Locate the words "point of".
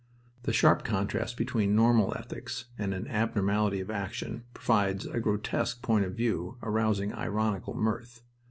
5.83-6.15